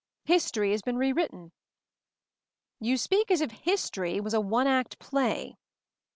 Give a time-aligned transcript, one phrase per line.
[0.25, 1.51] History has been rewritten."
[2.79, 5.59] "You speak as if 'history' was a one act play."